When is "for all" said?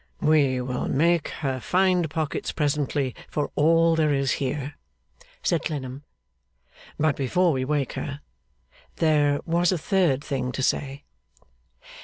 3.29-3.95